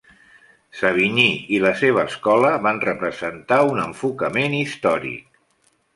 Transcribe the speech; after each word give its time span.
Savigny 0.79 1.25
i 1.57 1.59
la 1.65 1.73
seva 1.83 2.07
escola 2.11 2.53
van 2.69 2.81
representar 2.87 3.61
un 3.75 3.83
enfocament 3.87 4.57
històric. 4.61 5.41